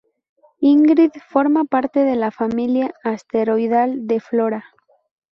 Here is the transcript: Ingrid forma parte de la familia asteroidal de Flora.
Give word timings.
Ingrid 0.61 1.11
forma 1.29 1.63
parte 1.65 2.03
de 2.03 2.15
la 2.15 2.31
familia 2.31 2.91
asteroidal 3.03 4.07
de 4.07 4.19
Flora. 4.19 4.65